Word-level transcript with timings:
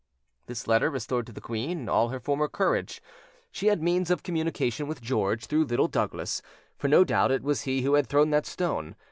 This 0.47 0.65
letter 0.67 0.89
restored 0.89 1.27
to 1.27 1.31
the 1.31 1.39
queen 1.39 1.87
all 1.87 2.09
her 2.09 2.19
former 2.19 2.47
courage: 2.47 3.03
she 3.51 3.67
had 3.67 3.83
means 3.83 4.09
of 4.09 4.23
communication 4.23 4.87
with 4.87 4.99
George 4.99 5.45
through 5.45 5.65
Little 5.65 5.87
Douglas; 5.87 6.41
for 6.75 6.87
no 6.87 7.03
doubt 7.03 7.29
it 7.29 7.43
was 7.43 7.61
he 7.69 7.83
who 7.83 7.93
had 7.93 8.07
thrown 8.07 8.31
that 8.31 8.47
stone. 8.47 8.95